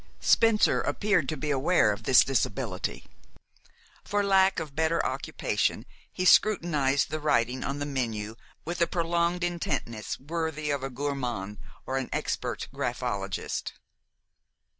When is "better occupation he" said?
4.75-6.25